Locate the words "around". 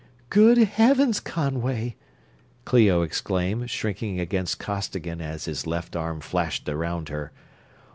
6.67-7.09